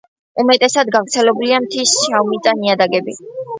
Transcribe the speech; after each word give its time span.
უმეტესად 0.43 0.89
გავრცელებულია 0.95 1.61
მთის 1.67 1.95
შავმიწა 2.07 2.57
ნიადაგები. 2.65 3.19